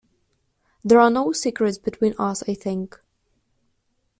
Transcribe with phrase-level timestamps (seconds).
[0.83, 2.99] There are no secrets between us, I think.